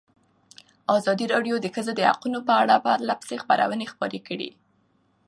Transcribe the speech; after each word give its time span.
ازادي 0.97 1.25
راډیو 1.33 1.55
د 1.59 1.61
د 1.63 1.67
ښځو 1.75 1.91
حقونه 2.09 2.39
په 2.47 2.53
اړه 2.61 2.75
پرله 2.85 3.13
پسې 3.19 3.35
خبرونه 3.41 3.85
خپاره 3.93 4.17
کړي. 4.27 4.49